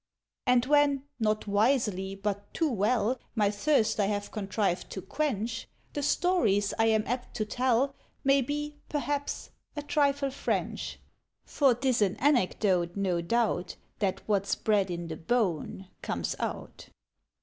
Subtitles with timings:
[0.47, 6.01] And when, not Wisely but too Well, My thirst I have contrived to quench, The
[6.01, 7.93] stories I am apt to tell
[8.23, 10.97] May be, perhaps, a trifle French;
[11.45, 16.89] (For 'tis in anecdote, no doubt, That what's Bred in the Beaune comes out.)